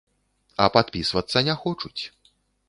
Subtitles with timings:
[0.65, 2.03] А падпісвацца не хочуць.